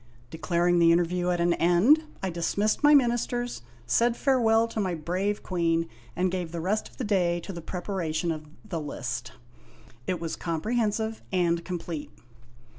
[0.31, 5.43] Declaring the interview at an end, I dismissed my ministers, said farewell to my brave
[5.43, 9.33] queen, and gave the rest of the day to the preparation of the List.
[10.07, 12.09] It was comprehensive and complete.